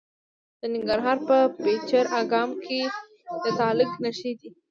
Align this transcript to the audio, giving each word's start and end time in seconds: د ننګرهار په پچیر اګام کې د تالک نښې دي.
د 0.59 0.61
ننګرهار 0.73 1.17
په 1.27 1.37
پچیر 1.61 2.05
اګام 2.21 2.49
کې 2.63 2.81
د 3.43 3.45
تالک 3.59 3.91
نښې 4.03 4.31
دي. 4.39 4.49